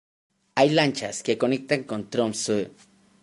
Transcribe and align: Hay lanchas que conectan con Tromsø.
Hay 0.55 0.71
lanchas 0.71 1.21
que 1.21 1.37
conectan 1.37 1.83
con 1.83 2.09
Tromsø. 2.09 2.59